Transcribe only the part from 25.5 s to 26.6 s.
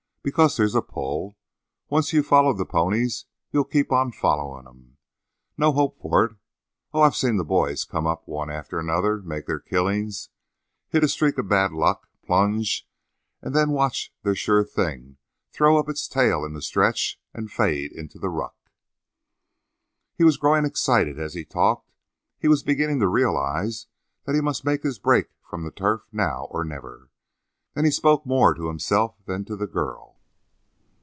the turf now